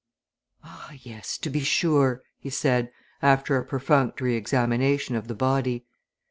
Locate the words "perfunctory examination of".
3.63-5.27